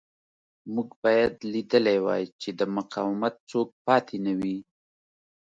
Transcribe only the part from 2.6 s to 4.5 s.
مقاومت څوک پاتې نه